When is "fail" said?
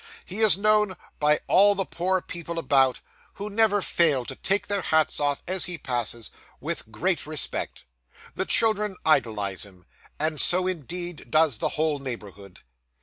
3.83-4.25